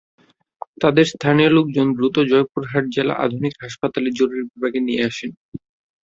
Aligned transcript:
তাঁদের 0.81 1.05
স্থানীয় 1.13 1.49
লোকজন 1.49 1.87
দ্রুত 1.97 2.15
জয়পুরহাট 2.31 2.85
জেলা 2.95 3.13
আধুনিক 3.17 3.53
হাসপাতালের 3.63 4.13
জরুরি 4.19 4.43
বিভাগে 4.49 4.79
নিয়ে 4.87 5.01
আসেন। 5.09 5.31